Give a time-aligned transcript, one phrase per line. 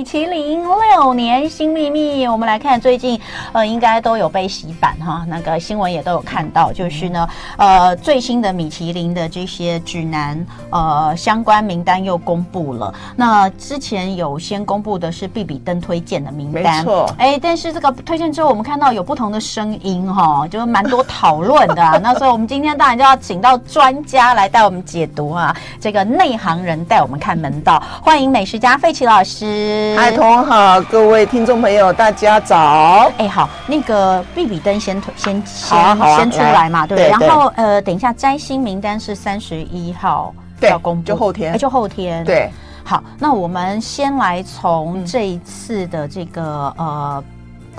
[0.00, 3.20] 米其林六年新秘密，我们来看最近，
[3.52, 12.94] 呃，应该都有被洗版哈，那个新闻也都有看到，就是呢，呃，最新的米其林的这些指南，呃，相关名单又公布了。
[13.14, 21.98] 那之前有先公布的是必比登推荐的名单，没错，哎，但是这个推荐之后，我们看到有不同的声音哈，就是蛮多讨论的啊。
[22.02, 29.89] 那所以我们今天当然就要请到专家来带我们解读啊，这个内行人带我们看门道，欢迎美食家费奇老师。
[29.96, 33.10] 嗨，同好，各位听众朋友，大家早。
[33.18, 42.24] 哎，好，那个必比登先推先好啊啊先出来嘛，对，对，然后呃，等一下摘星名单是三十一号要公布，就后天，就后天。
[42.24, 42.50] 对，
[42.84, 47.24] 好，那我们先来从这一次的这个、嗯、呃。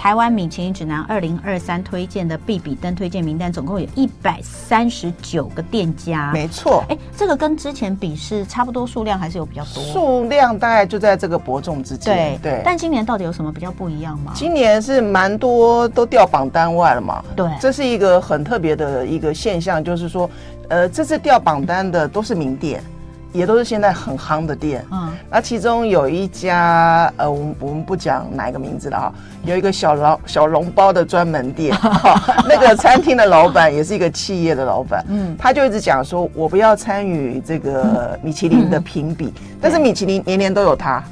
[0.02, 6.32] 台湾米其林指南二零二三推荐的必比登推荐名单，总共有一百三十九个店家。
[6.34, 9.84] 没错，哎，这个跟之前比是差不多数量，还是有比较多？
[9.94, 12.40] 数量大概就在这个伯仲之间。
[12.42, 12.62] 对对。
[12.66, 14.32] 但今年到底有什么比较不一样吗？
[14.34, 17.24] 今年是蛮多都掉榜单外了嘛。
[17.36, 20.28] 对，这是一个很特别的一个现象，就是说，
[20.70, 22.84] 呃，这次掉榜单的都是名店。
[23.32, 29.14] 也都是现在很夯的店，嗯，那其中有一家，呃，我们我们不讲哪一个名字了哈，
[29.46, 31.76] 有一个小笼小笼包的专门店，
[32.48, 41.04] 那个餐厅的老板也是一个企业的老板，嗯，他就一直讲说，我不要参与这个米其林的评比，但是米其林年年都有他，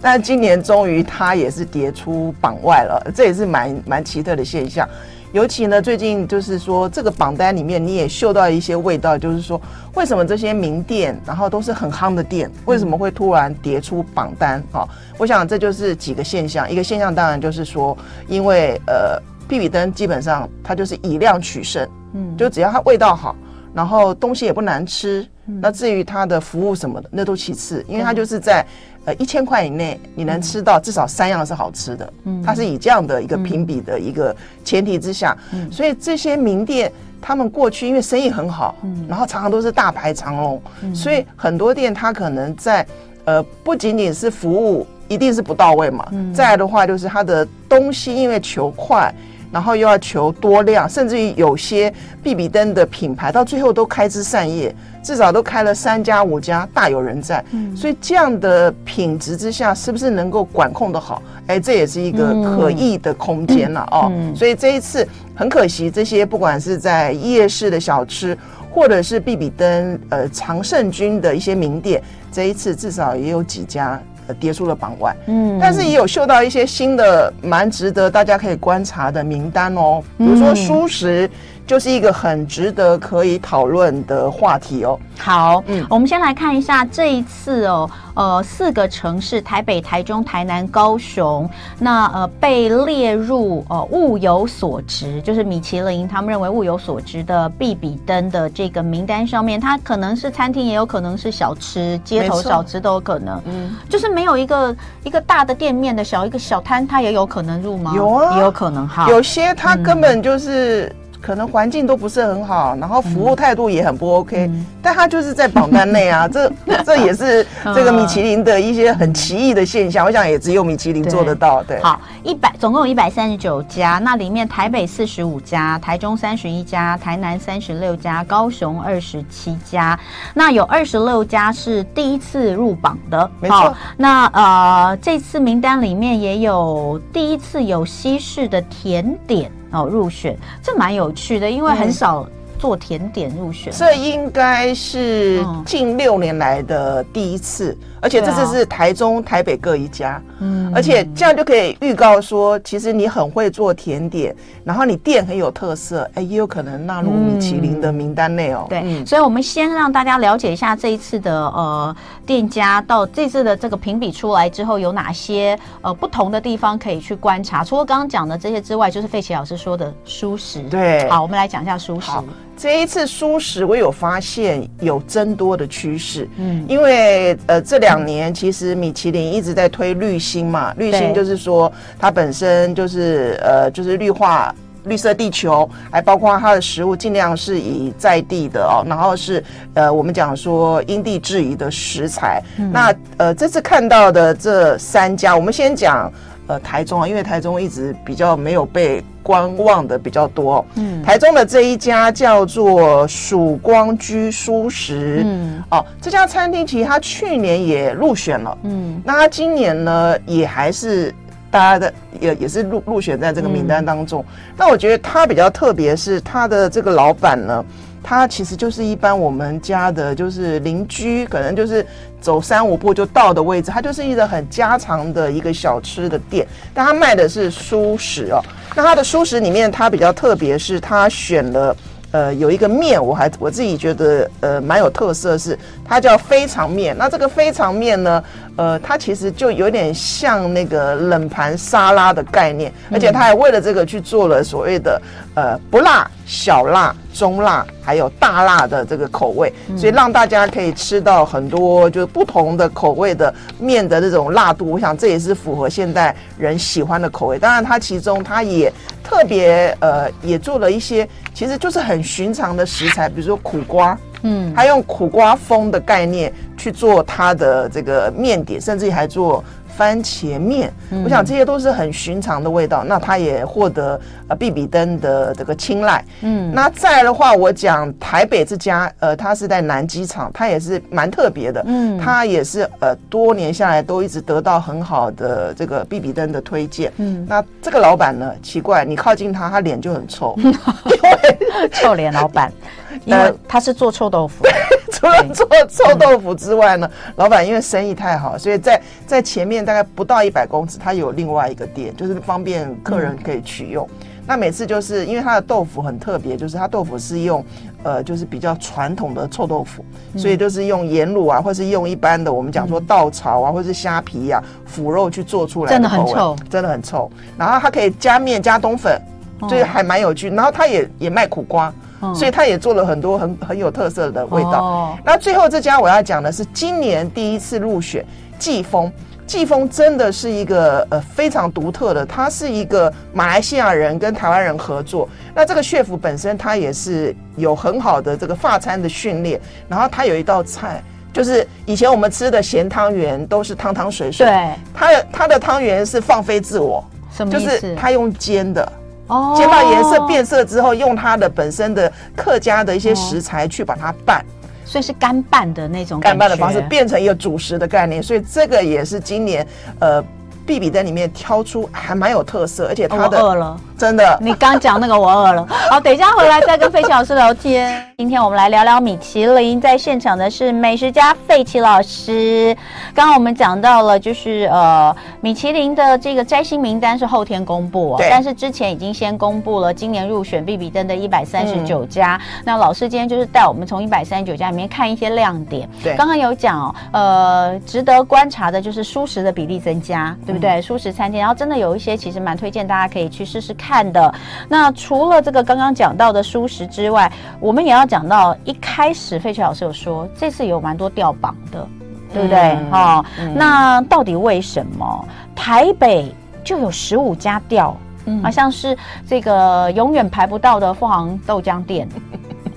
[0.00, 4.88] 但今年终于它也是跌出榜外了，这也是蛮蛮奇特的现象。
[5.30, 9.60] 尤其呢，最近就是说，这个榜单里面你也嗅到一些味道，就是说，
[9.94, 14.62] 为什么这些名店，然后都是很夯的店，为什么会突然跌出榜单？
[14.72, 14.88] 哈，
[15.18, 16.70] 我想这就是几个现象。
[16.70, 17.94] 一个现象当然就是说，
[18.26, 23.36] 因为呃，必比登基本上它就是以量取胜，嗯，就只要它味道好，
[23.74, 28.64] 然后东西也不难吃，那至于它的服务什么的，那都其次，因为它就是在。
[29.08, 42.86] 呃，一千块以内你能吃到至少三样是好吃的，嗯，它是以这样的一个评比的一个前提之下，嗯，所以这些名店他们过去因为生意很好，嗯，然后常常都是大排长龙，嗯，所以很多店它可能在
[43.24, 49.10] 呃不仅仅是服务一定是不到位嘛，嗯，再来的话就是它的东西因为求快。
[49.50, 51.92] 然后又要求多量，甚至于有些
[52.22, 57.44] 必比登的品牌到最后都开枝散叶，至少都开了三家五家，大有人在。
[57.52, 61.22] 嗯，所以这样的品质之下，是不是能够管控得好？
[61.46, 64.12] 哎，这也是一个可议的空间了哦。
[64.34, 68.36] 所以这一次很可惜，这些不管是在夜市的小吃，
[68.70, 73.98] 或者是必比登呃常胜军的一些名店，这一次至少也有几家。
[74.34, 81.28] 跌出了榜外，嗯，但是也有嗅到一些新的，蛮值得大家可以观察的名单哦，比如说蔬食。
[81.68, 84.98] 就是一个很值得可以讨论的话题哦。
[85.18, 91.48] 好，嗯，我们先来看一下这一次哦，呃，四个城市台北、台中、台南、高雄，
[91.78, 103.38] 那呃被列入呃物有所值，就是米其林他们认为物有所值的必比登的这个名单上面，它可能是餐厅，也有可能是小吃，街头小吃都有可能。
[103.44, 104.74] 嗯，就是没有一个
[105.04, 107.92] 一个大的店面的小一个小摊，它也有可能入吗？
[107.94, 109.06] 有啊，也有可能哈。
[109.10, 110.86] 有些它根本就是。
[110.86, 116.50] 嗯可能环境都不是很好，然后服务态度也很不 OK，嗯，但他就是在榜单内啊， 这
[116.84, 121.62] 这也是这个米其林的一些很奇异的现象，我想也只有米其林做得到。
[121.64, 129.98] 对，好，一百总共有一百三十九家，那里面台北四十五家，台中三十一家，台南三十六家，高雄二十七家，
[130.34, 133.74] 那有二十六家是第一次入榜的，没错。
[133.96, 139.50] 那呃，这次名单里面也有第一次有西式的甜点。
[139.70, 143.72] 哦，入选这蛮有趣的，因为很少做甜点入选。
[143.72, 147.76] 这应该是近六年来的第一次。
[148.00, 158.66] 而且这次是台中、台北各一家，嗯，而且这样就可以预告说，其实你很会做甜点，然后你店很有特色，哎，也有可能纳入米其林的名单内哦。
[158.68, 167.64] 对，所以我们先让大家了解一下这一次的呃店家到这次的这个评比出来之后有哪些呃不同的地方可以去观察。
[167.64, 170.62] 除了刚刚讲的这些之外，就是费奇老师说的舒适。
[170.70, 172.10] 对，好，我们来讲一下舒适。
[172.56, 177.87] 这一次舒适我有发现有增多的趋势，嗯，因为呃这两。
[177.88, 184.54] 两年其实米其林一直在推绿星嘛，绿星就是说它本身就是呃就是绿化
[184.84, 189.42] 绿色地球，还包括它的食物尽量是以在地的哦，然后是
[189.74, 192.42] 呃我们讲说因地制宜的食材。
[192.58, 196.10] 嗯、那呃这次看到的这三家，我们先讲
[196.48, 200.64] 呃台中啊，因为台中一直比较没有被观望的比较多。
[200.74, 205.22] 嗯，台中的这一家叫做曙光居蔬食。
[205.24, 208.58] 嗯，哦，这家餐厅其实它去年也入选了。
[208.64, 211.14] 嗯，那它今年呢也还是
[211.50, 214.24] 大家的也也是入入选在这个名单当中。
[214.26, 217.64] 嗯，那我觉得它比较特别是它的这个老板呢。
[218.08, 221.86] 它其实就是一般我们家的，就是邻居，可能就是
[222.22, 223.70] 走三五步就到的位置。
[223.70, 228.40] 它就是一个很家常的一个小吃的店，但它卖的是蔬食哦。
[228.74, 231.76] 那它的蔬食里面，它比较特别是它选了。
[232.10, 236.96] 呃，有一个面，我还我自己觉得呃蛮有特色，是它叫非常面。
[236.96, 238.24] 那这个非常面呢，
[238.56, 245.02] 呃，它其实就有点像那个冷盘沙拉的概念，而且它还为了这个去做了所谓的
[245.34, 254.70] 呃不辣、小辣、中辣，还有大辣的这个口味，所以让大家可以吃到很多就是不同的口味的面的这种辣度。
[254.70, 257.38] 我想这也是符合现代人喜欢的口味。
[257.38, 261.08] 当然，它其中它也特别呃也做了一些。
[261.34, 269.42] 其实就是很寻常的食材，比如说苦瓜，嗯，他用苦瓜风的概念去做它的这个面点，甚至还做。
[269.78, 270.72] 番茄面，
[271.04, 272.82] 我想这些都是很寻常的味道。
[272.82, 276.04] 那他也获得呃比比登的这个青睐。
[276.22, 281.62] 嗯，那再来的话，我讲台北这家，呃，他是在南机场，他也是蛮特别的。
[281.64, 286.92] 嗯，他也是呃多年下来都一直得到很好的这个比比登的推荐。
[286.96, 292.52] 嗯，那这个老板呢，奇怪，你靠近他，他脸就很臭，因 为臭脸老板，
[293.06, 294.44] 因为他是做臭豆腐。
[294.98, 303.88] 除了做 臭豆腐之外呢，老板因为生意太好，所以在在前面大概不到一百公尺，他有另外一个店，就是方便客人可以取用。
[304.26, 307.42] 那每次就是因为他的豆腐很特别，就是他豆腐是用
[307.82, 309.82] 呃，就是比较传统的臭豆腐，
[310.18, 317.10] 所以就是用盐卤啊，或是用一般的我们讲说稻草啊，或是虾皮呀、腐肉去做出来的，真的很臭，真的很臭。
[317.38, 319.00] 然后它可以加面加冬粉，
[319.48, 320.28] 就是还蛮有趣。
[320.28, 321.72] 然后他也也卖苦瓜。
[322.14, 324.62] 所以他也做了很多很很有特色的味道。
[324.62, 328.04] 哦、那最后这家我要讲的是今年第一次入选
[328.38, 328.90] 季风，
[329.26, 335.08] 季风真的是一个呃非常独特的，他是一个马来西亚人跟台湾人合作。
[335.34, 347.60] 那这个 chef 本身他也是有很好的这个发餐的训练，然后他有一道菜，就是以前我们吃的咸汤圆都是汤汤水水，对，它的他的汤圆是放飞自我，什么意思？
[347.60, 348.72] 就是他用煎的。
[349.08, 354.24] 哦，煎到颜色变色之后，用它的本身的客家的一些食材去把它拌，
[354.64, 358.02] 所以是干拌的那种干拌的方式，变成一个主食的概念。
[358.02, 359.46] 所以这个也是今年
[359.80, 360.02] 呃
[360.46, 363.60] 必比在里面挑出还蛮有特色，而且它的饿了。
[363.78, 365.46] 真的，你刚讲那个我饿了。
[365.70, 367.80] 好，等一下回来再跟费奇老师聊天。
[367.96, 372.56] 今天我们来聊聊米其林，在现场的是美食家费奇老师。
[372.92, 382.20] 刚刚我们讲到了，就是呃，米其林的这个摘星名单是后天公布，哦但是之前已经先公布了今年入选必比登的一百三十九家。
[382.36, 385.68] 嗯、那老师今天就是带我们从一百三十九家里面看一些亮点。
[385.82, 390.50] 对，刚刚有讲哦，呃，值得观察的就是蔬食的比例增加，对不对？
[390.50, 393.67] 嗯、蔬食餐厅，然后真的有一些其实蛮推荐大家可以去试试看。
[393.68, 394.14] 看的
[394.48, 401.68] 那除了这个刚刚讲到的舒食之外，我们也要讲到一开始费雪老师有说这次有蛮多掉榜的，
[402.14, 402.38] 对不对？
[402.38, 405.06] 嗯、哦，嗯、那到底为什么
[405.36, 406.10] 台北
[406.42, 407.76] 就有十五家掉？
[408.06, 408.74] 嗯，好像是
[409.06, 411.86] 这个永远排不到的凤凰豆浆店，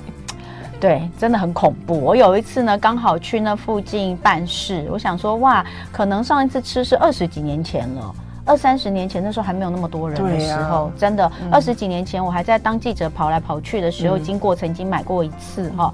[0.79, 1.99] 对，真的很恐怖。
[1.99, 8.15] 我有一次呢，刚好去那附近办事，我想说哇，可能上一次吃是二十几年前了。
[8.51, 15.89] 二三十年前，那时候还没有那么多人的时候，啊、真的，二十几年前我还在当记者跑来跑去的时候，嗯、经过曾经买过一次哈，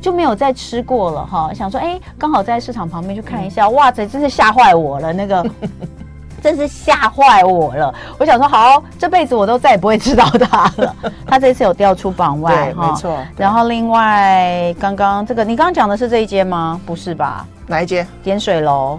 [0.00, 1.52] 就没有再吃过了哈。
[1.52, 5.44] 想说，哎、欸，刚好在市场旁边去看一下，嗯、哇塞，真是吓坏我了，那个
[6.40, 7.94] 真是吓坏我了。
[8.16, 10.96] 我想说，好，这辈子我都再也不会吃到它了。
[11.26, 13.18] 它这次有掉出榜外，没错。
[13.36, 16.80] 然后另外，刚刚这个你刚刚讲的是这一间吗？
[16.86, 17.46] 不是吧？
[17.66, 18.08] 哪一间？
[18.22, 18.98] 点水楼。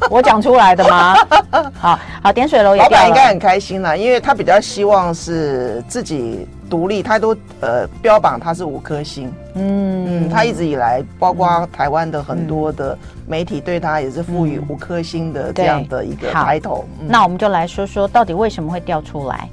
[0.10, 1.14] 我讲出来的吗？
[1.74, 2.82] 好好，点水楼也。
[2.82, 9.32] 老板应该很开心啦，因为他比较希望是自己独立，他都呃标榜他是五颗星。
[9.54, 16.86] 嗯嗯，他一直以来，包括台湾的很多的媒体对他也是赋予五颗星的这样的一个抬头。
[17.00, 19.48] 嗯、那我们就来说说，到底为什么会掉出来？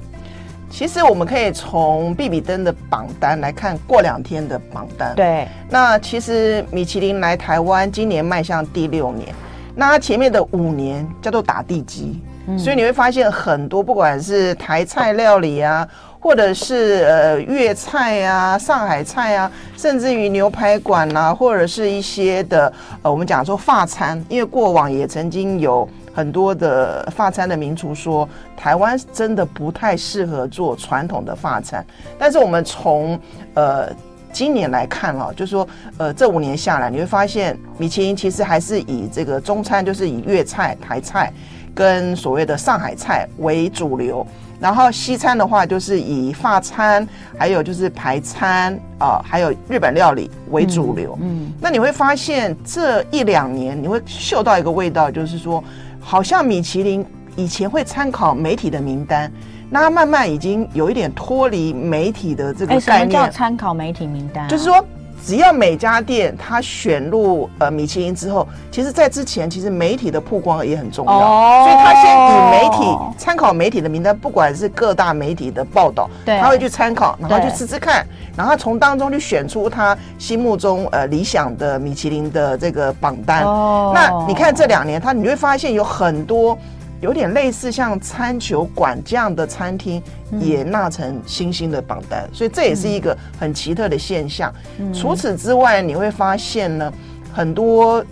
[0.70, 5.14] 其实我们可以从必比登的榜单来看，过两天的榜单。
[5.14, 9.34] 对，那其实米其林来台湾，今年迈向第六年。
[9.80, 15.86] 那它前面的五年叫做打地基，嗯、所以你会发现很多，不管是台菜料理啊，
[16.18, 31.86] 或者是呃粤菜啊、上海菜啊，甚至于牛排馆啊，或者是一些的呃我们讲说法餐，因为过往也曾经有很多的法餐的名厨说，台湾真的不太适合做传统的法餐。
[32.18, 33.16] 但是我们从
[33.54, 33.88] 呃
[34.32, 35.66] 今年来看啊，就是说
[35.96, 41.32] 呃这五年下来，你会发现米其林其实还是以这个中餐，就是以粤菜、台菜
[41.74, 44.26] 跟所谓的上海菜为主流。
[44.60, 47.06] 然后西餐的话，就是以法餐，
[47.38, 51.16] 还有就是排餐啊、呃，还有日本料理为主流。
[51.20, 55.62] 嗯，嗯，那你会发现这一两年，你会嗅到一个味道，就是说，
[56.00, 57.06] 好像米其林
[57.36, 59.30] 以前会参考媒体的名单，
[59.70, 63.10] 那它慢慢已经有一点脱离媒体的这个概念。
[63.10, 64.48] 什么叫参考媒体名单啊？
[64.48, 64.84] 就是说。
[65.26, 78.06] 只要每家店它选入呃米其林之后，其实，在之前其实媒体的曝光也很重要，哦、所以他先以媒体参考媒体的名单，不管是各大媒体的报道，他会去参考，然后去吃吃看，
[78.36, 83.42] 然后从当中去选出他心目中呃理想的米其林的这个榜单。
[83.42, 86.56] 哦、那你看这两年，他你会发现有很多。
[87.00, 90.02] 有点类似像餐酒馆这样的餐厅
[90.40, 94.52] 也纳成星星的榜单，所以这也是一个很奇特的现象。
[94.92, 96.92] 除此之外，你会发现呢，
[97.32, 98.04] 很多。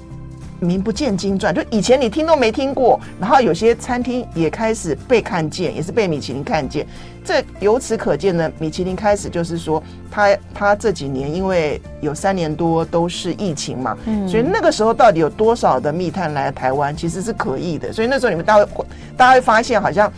[0.61, 6.87] 名不见经传，就以前你听都没听过，然后有些餐厅也开始被看见，也是被米其林看见。
[7.25, 17.93] 这由此可见呢，米其林开始就是说，他他这几年因为有三年多都是疫情嘛，嗯，所以那个时候到底有多少的密探来台湾，其实是可疑的。
[17.93, 18.87] 所以那时候你们大家会
[19.17, 20.11] 大家会发现，好像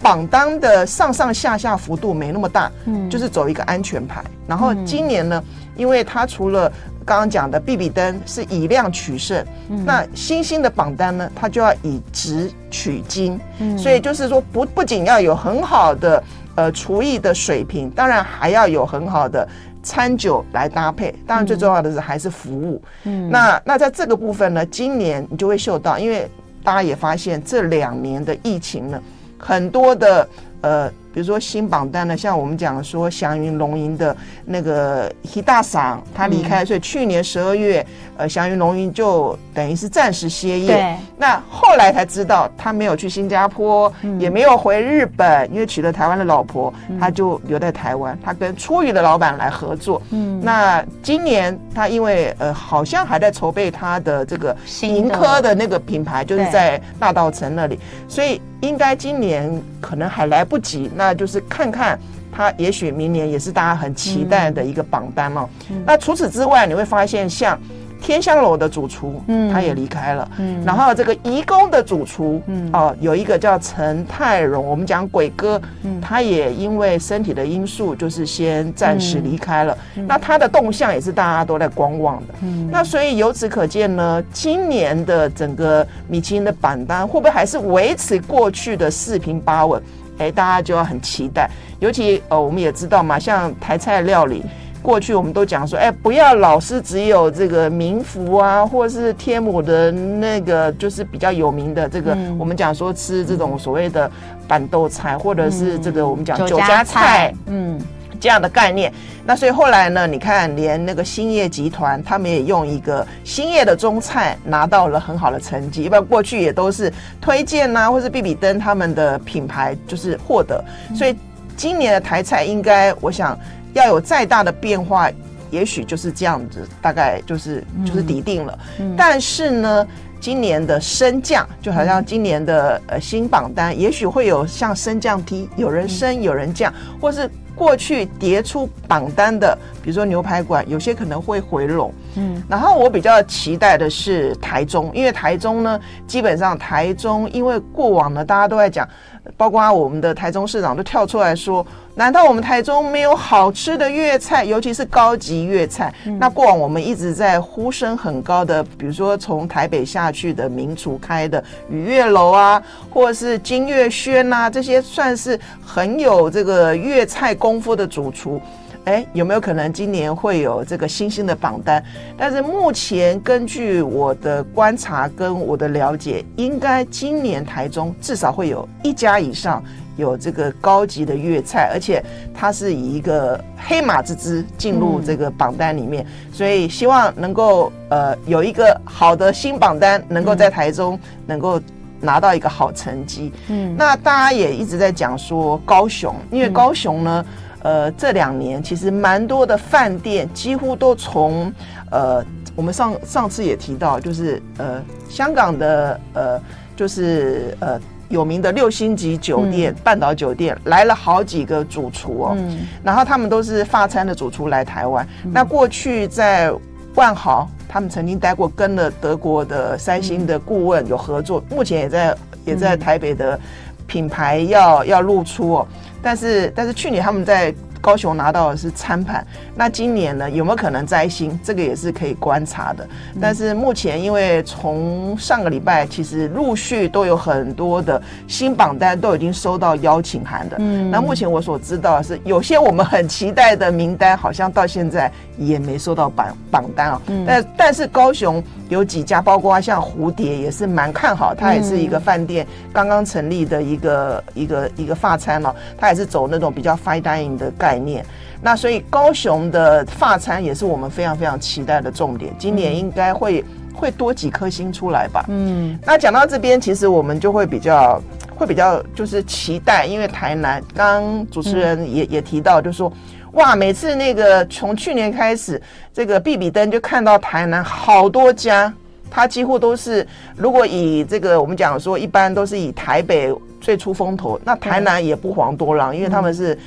[0.00, 4.22] 榜单的上上下下幅度没那么大，嗯，就是走一个安全牌。
[4.46, 5.42] 然后今年呢，
[5.76, 6.70] 因为他除了
[7.02, 16.22] 刚刚讲的必比登是以量取胜，嗯、那新兴的榜单呢，它就要以值取精，嗯、所以就是说不不仅要有很好的
[16.54, 19.46] 呃厨艺的水平，当然还要有很好的
[19.82, 22.82] 餐酒来搭配，当然最重要的是还是服务。
[23.04, 26.28] 嗯，那那在这个部分呢，今年你就会嗅到，因为
[26.64, 29.00] 大家也发现这两年的疫情呢，
[29.38, 30.28] 很多的
[30.62, 30.92] 呃。
[31.12, 34.16] 比如说新榜单呢，像我们讲说祥云龙吟的
[34.46, 37.84] 那个一大赏，他离开，所以去年十二月，
[38.16, 40.96] 呃，祥云龙吟就等于是暂时歇业。
[41.16, 41.20] 对。
[41.20, 48.18] 那后来才知道，他没有去新加坡，也没有回日本，因为娶了台湾的老婆，他就留在台湾。
[48.24, 50.00] 他跟初遇的老板来合作。
[50.10, 50.40] 嗯。
[50.42, 57.78] 那今年他因为呃，好像还在筹备他的这个盈科的那个品牌，就是在大道城那里，
[58.08, 58.40] 所以。
[58.62, 61.98] 应该今年可能还来不及，那就是看看
[62.30, 65.48] 他，也许明年也是大家很期待的一个榜单哦。
[65.68, 67.58] 嗯、那除此之外，你会发现像。
[68.02, 79.78] 天香楼的主厨，嗯，他也离开了，嗯，然后这个颐宫的主厨，嗯，哦，有一个叫陈泰荣，我们讲鬼哥，嗯，他也因为身体的因素，就是先暂时离开了。
[79.94, 89.80] 嗯，那他的动向也是大家都在观望的，嗯，那所以由此可见呢，今年的整个米其林的榜单会不会还是维持过去的四平八稳？
[90.18, 91.48] 哎，大家就要很期待。
[91.78, 94.42] 尤其呃，我们也知道嘛，像台菜料理。
[94.82, 102.12] 过去我们都讲说，哎，不要老是只有这个名福啊，或是天母的那个，就是比较有名的这个。
[102.14, 104.10] 嗯、我们讲说吃这种所谓的
[104.48, 107.80] 板豆菜，或者是这个我们讲酒家菜，嗯，
[108.20, 108.92] 这样的概念。
[109.24, 115.84] 那所以后来呢，你看连那个兴业集团，他们也用一个兴业的中菜拿到了很好的成绩。
[115.84, 120.62] 一般过去也都是推荐呐、啊，或是必比登他们的品牌就是获得。
[120.92, 121.16] 所以
[121.56, 123.38] 今年的台菜应该，我想。
[123.72, 125.10] 要有再大的变化，
[125.50, 128.58] 也许就是这样子，大概就是就是底定了。
[128.96, 129.86] 但是呢，
[130.20, 141.92] 今年的升降就好像今年的呃新榜单，也许会有像升降梯，有人升有人降，或是过去跌出榜单的，比如说牛排馆，有些可能会回笼。
[142.16, 148.88] 嗯，然后我比较期待的是台中，因为台中呢，基本上台中因为过往呢，大家都在讲。
[149.36, 151.64] 包括我们的台中市长都跳出来说
[151.94, 168.40] ：“难道我们台中没有好吃的粤菜，尤其是高级粤菜？”嗯、那过往我们一直在呼声很高的，比如说从台北下去的名厨开的雨月楼啊，或者是金月轩呐，这些算是很有这个粤菜功夫的主厨。
[168.84, 171.80] 哎，有没有可能今年会有这个新兴的榜单？
[172.18, 179.62] 但是目前根据我的观察跟我的了解，应该今年台中至少会有一家以上
[179.96, 182.02] 有这个高级的粤菜，而且
[182.34, 191.60] 它是以一个黑马之姿进入这个榜单里面，嗯、所以希望能够呃有一个好的新榜单，能够在台中能够
[192.00, 193.32] 拿到一个好成绩。
[193.46, 197.24] 嗯，那大家也一直在讲说高雄，因为高雄呢。
[197.24, 201.52] 嗯呃，这两年其实蛮多的饭店几乎都从
[201.90, 202.24] 呃，
[202.56, 206.40] 我们上上次也提到，就是呃，香港的呃
[206.74, 215.06] 就是呃有名的六星级酒店、嗯、半岛酒店来了好几个主厨哦，嗯、然后他们都是法餐的主厨来台湾。
[215.24, 216.52] 嗯、那过去在
[216.94, 223.38] 万豪，他们曾经待过，跟了德国的三星的顾问有合作，目前也在也在台北的
[223.86, 225.68] 品牌要要露出哦。
[226.02, 227.54] 但是但是去年他们在。
[227.82, 231.38] 高雄拿到的是餐盘，那今年呢，有没有可能摘星？
[231.42, 232.88] 这个也是可以观察的。
[233.20, 240.56] 但是目前，因为从上个礼拜，其实陆续都有很多的新榜单都已经收到邀请函的。
[240.60, 247.02] 嗯，那目前我所知道的是，有些我们很期待的名单，好像到现在也没收到榜榜单啊。
[247.08, 257.71] 嗯，但但是高雄有几家，包括像蝴蝶也是蛮看好，它也是一个饭店刚刚成立的一个一个一个发餐哦，它也是走那种比较 fine dining 的概念。
[257.72, 258.04] 概念，
[258.42, 265.24] 那所以高雄的发餐也是我们非常非常期待的重点，今年应该会会多几颗星出来吧。
[265.28, 268.02] 嗯，那讲到这边，其实我们就会比较
[268.36, 272.92] 会比较就是期待，因为台南刚刚主持人也、嗯、也提到，就是说
[273.32, 275.60] 哇，每次那个从去年开始，
[275.94, 278.72] 这个比比登就看到台南好多家。
[279.14, 283.30] 它几乎都是，如果以这个我们讲说，一般都是以台北
[283.62, 286.58] 最出风头，那台南也不遑多让，因为他们是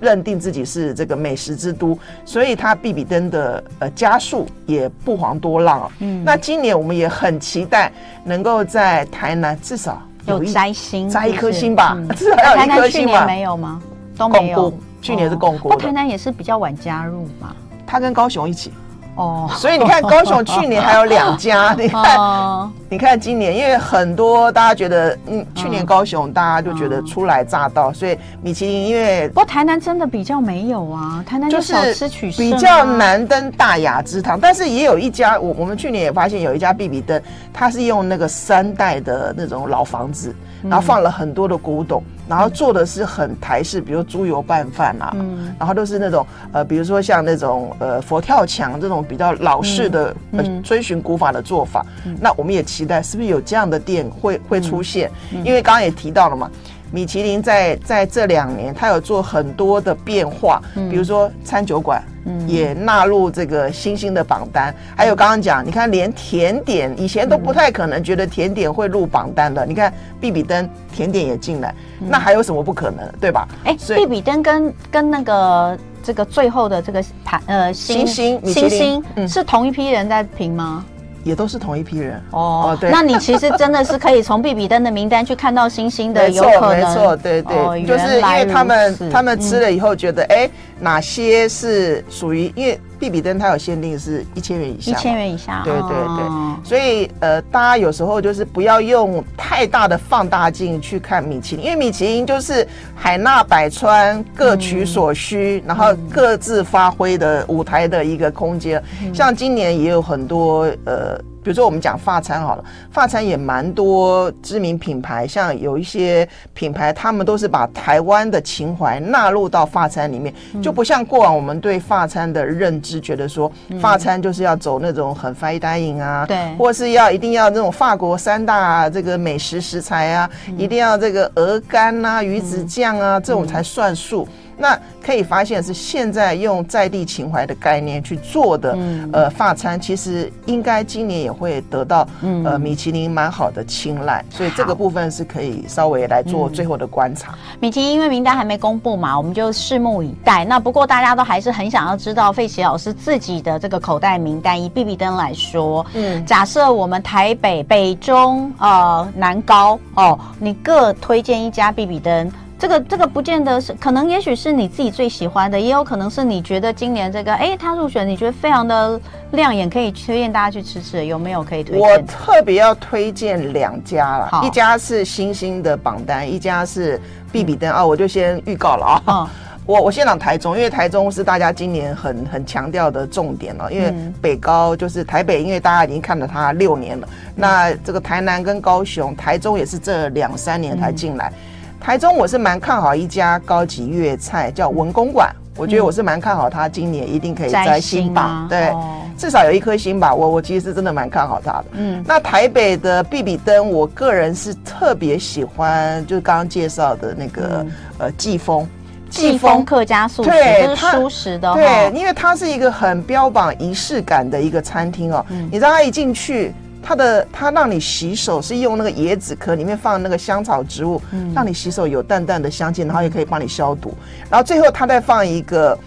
[0.00, 5.90] 认定自己是这个美食之都，所以它必比登的呃家数也不遑多让。
[6.00, 7.90] 嗯，那今年我们也很期待
[8.22, 13.24] 能够在台南至少有摘星，摘一颗星吧，至少要有一颗星吧？
[13.24, 13.82] 没有吗？
[14.14, 15.74] 都没有，去年是共估。
[15.76, 17.56] 台南也是比较晚加入嘛，
[17.86, 18.70] 他跟高雄一起。
[19.14, 37.20] 哦，所以你看，高雄去年还有两家， 你看，你看今年，因为很多大家觉得，嗯，去年高雄大家就觉得初来乍到，所以米其林因为不过台南真的比较没有啊，台南就是少吃取，比较难登大雅之堂，但是也有一家，我我们去年也发现有一家必比登，
[37.52, 42.02] 它是用那个三代的那种老房子，然后放了很多的古董。
[42.28, 51.84] 然后做的是很台式，比如猪油拌饭啊，嗯，然后都是那种呃，比如说像那种呃佛跳墙这种比较老式的、嗯呃、追寻古法的做法。
[52.06, 55.10] 嗯、那我们也期待是不是有这样的店会会出现？
[55.32, 56.50] 嗯、因为刚刚也提到了嘛，
[56.92, 62.02] 米其林在在这两年它有做很多的变化，嗯、比如说餐酒馆。
[62.46, 73.48] 也纳入这个星星的榜单，还有刚刚讲，你看连甜点以前都不太可能觉得甜点会入榜单的，你看必比登甜点也进来，那还有什么不可能，对吧？
[73.64, 80.84] 哎，必比登跟跟那个这个最后的这个盘呃星星星星是同一批人在评吗？
[81.24, 82.20] 也都是同一批人。
[82.30, 92.78] 哦，哦，对，那你其实真的是可以从比比登的名单去看到星星的， 有可能，没错，对对，哦、就是因为他们他们吃了以后觉得，哎、嗯，哪些是属于因为。
[93.02, 102.64] 必比登它有限定是一千元以下，一千元以下，对对对，所以呃，大家有时候就是不要用太大的放大镜去看米其林，因为米其林就是
[102.94, 108.80] 海纳百川，各取所需，然后各自发挥的舞台的一个空间。
[109.12, 111.20] 像今年也有很多呃。
[111.42, 123.50] 比如说，我们讲发餐好了，发餐也蛮多知名品牌，像有一些品牌，他们都是把台湾的情怀纳入到发餐里面，就不像过往我们对发餐的认知，觉得说
[123.80, 134.28] 发餐就是要走那种很 fine dining 啊，对，或是要一定要那种法国三大这个美食食材啊，一定要这个鹅肝啊、鱼子酱啊这种才算数。
[134.56, 147.32] 那可以发现是现在用在地情怀的概念去做的，嗯、呃，法餐其实应该今年也会得到、嗯、呃米其林蛮好的青睐，所以这个部分是可以稍微来做最后的观察。
[147.32, 150.44] 嗯、米其林因为名单还没公布嘛，我们就拭目以待。
[150.44, 154.52] 那不过大家都还是很想要知道费奇老师自己的这个口袋名单。
[154.62, 162.30] 以必比登来说，嗯，假设我们台北、北中、呃南高哦，你各推荐一家必比登。
[162.62, 169.00] 这个这个不见得是，可能也许是你自己最喜欢的，也有可能是你觉得今年这个，哎，他入选，你觉得非常的
[169.32, 171.80] 亮眼，可以推荐大家去吃吃，有没有可以推荐？
[171.80, 177.00] 我特别要推荐两家了，一家是星星的榜单，一家是
[177.32, 179.02] 必比登啊，我就先预告了啊。
[179.10, 179.28] 嗯、
[179.66, 191.28] 我我先讲台中，因为台中是大家今年很很强调的重点了，因为北高就是台北，因为大家已经看了它六年了，嗯、那这个台南跟高雄，台中也是这两三年才进来。
[191.28, 191.34] 嗯
[191.82, 195.34] 台中我是蛮看好一家高级粤菜，叫文公馆。
[195.56, 198.72] 我觉得我是蛮看好它今年一定可以摘星吧，对，
[199.18, 200.14] 至少有一颗星吧。
[200.14, 201.64] 我我其实是真的蛮看好它的。
[201.72, 207.66] 嗯，那台北的必比登，我个人是特别喜欢，就是刚刚介绍的那个
[207.98, 208.66] 呃季风，
[209.10, 215.26] 季风客家素食，对，是舒适的，对，因为它是一个很标榜仪式感的一个餐厅哦。
[215.50, 216.54] 你知道他一进去。
[216.82, 223.94] 它的它让你洗手是用那个椰子壳里面放那个香草植物，嗯、让你洗手有淡淡的香气，然后也可以帮你消毒。
[224.28, 225.78] 然后最后它再放一个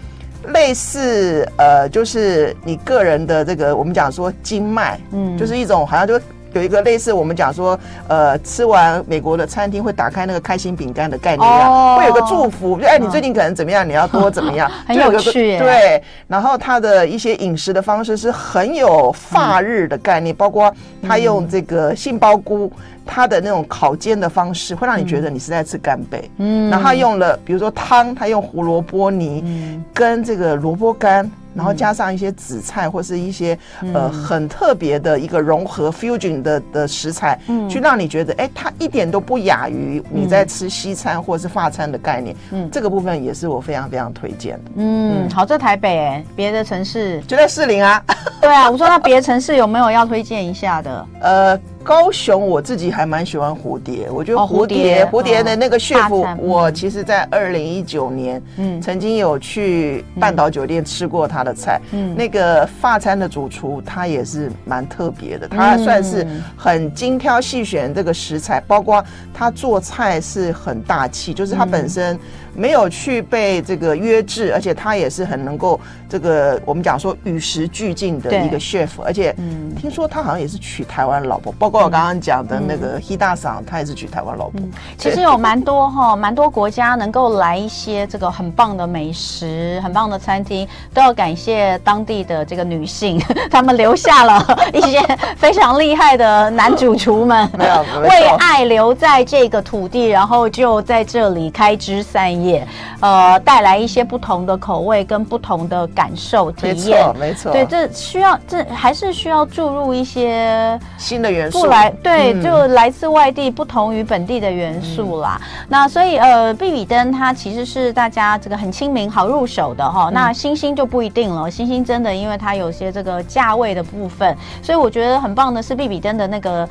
[0.48, 6.20] 类似呃，就是你个人的这个我们讲说经脉，嗯，就是一种好像就。
[6.56, 13.86] 有一个类似我们讲说，呃，吃完美国的餐厅会打开那个开心饼干的概念一样，哦、会有个祝福，就哎，你最近可能怎么样？
[13.86, 14.70] 你要多怎么样？
[14.88, 16.02] 很有趣，对。
[16.26, 20.72] 然后他的一些饮食的方式是很有法日的概念，嗯、包括
[21.06, 22.72] 他用这个杏鲍菇，
[23.06, 26.30] 他的那种烤煎的方式，会让你觉得你是在吃干贝。
[26.38, 26.68] 嗯。
[26.68, 31.30] 然后他用了，比如说汤，他用胡萝卜泥跟这个萝卜干。
[31.54, 33.58] 然后加上一些紫菜或是一些
[33.94, 44.70] 呃很特别的一个融合 fusion 的的食材，嗯，去让你觉得哎，它一点都不亚于你在吃西餐或是法餐的概念，嗯，这个部分也是我非常非常推荐的。
[44.76, 48.04] 嗯，好，在台北哎，别的城市就在士林啊。
[48.38, 51.06] 对啊，我说那别的城市有没有要推荐一下的？
[51.22, 51.58] 呃。
[51.86, 72.18] 高雄我自己还蛮喜欢蝴蝶，我觉得蝴蝶蝴蝶的那个 chef，我其实在二零一九年，嗯，曾经有去半岛酒店吃过他的菜，嗯，那个法餐的主厨他也是蛮特别的，他算是很精挑细选这个食材，包括他做菜是很大气，就是他本身。
[72.56, 79.34] 没有去被这个约制，而且他也是很能够这个我们讲说与时俱进的一个 chef，而且
[79.78, 84.60] 听说他好像也是娶台湾老婆，包括我刚刚讲的那个 Hida 桑，他也是娶台湾老婆。
[84.96, 95.00] 其实有蛮多哈，蛮多国家能够来一些这个很棒的美食、很棒的餐厅，都要感谢当地的这个女性， 他们留下了一些
[95.36, 97.48] 非常厉害的男主厨们，
[98.08, 102.45] 为爱留在这个土地，然后就在这里开枝散叶。
[102.46, 102.66] 也
[103.00, 107.52] 呃带来一些不同的口味跟不同的感受体验，没错，没错。
[107.52, 115.40] 对，这需要这还是需要注入一些新的元素，不来对，嗯、就来自外地不同于本地的元素啦。
[115.40, 120.08] 嗯、那所以呃，必比登它其实是大家这个很亲民、好入手的哈。
[120.10, 126.68] 嗯、那星星就不一定了，星星真的因为它有些这个价位的部分，所以我觉得很棒的是必比登的那个。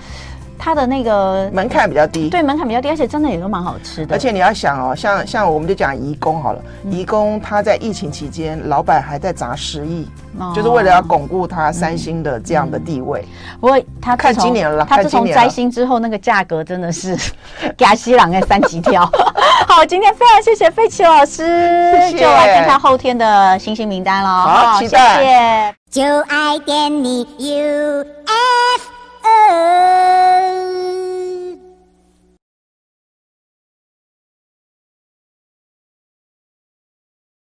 [0.57, 4.15] 它的那个门槛比较低，对，门槛比较低，而且真的也都蛮好吃的。
[4.15, 10.07] 而且你要想哦，像像我们就讲移工好了，颐宫它在疫情期间，老板还在砸十亿，
[10.55, 13.25] 就是为了要巩固他三星的这样的地位。
[13.59, 17.17] 不过他看今年了，他自从摘星之后，那个价格真的是
[17.79, 19.05] 亚西朗的三级跳。
[19.67, 21.43] 好，今天非常谢谢费琪老师，
[22.11, 24.29] 就来看看后天的星星名单了。
[24.29, 25.15] 好，期待。
[25.15, 25.75] 谢谢。
[25.89, 28.94] 就爱点你 UFO
[29.27, 30.54] oh.